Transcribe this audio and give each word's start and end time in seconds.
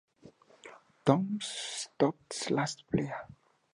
Tom 1.05 1.37
Stoppard’s 1.39 2.49
last 2.49 2.83
play. 2.89 3.13